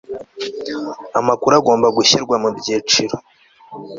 amakuru 1.19 1.53
agomba 1.59 1.87
gushyirwa 1.97 2.35
mu 2.43 2.49
byiciro 2.57 3.15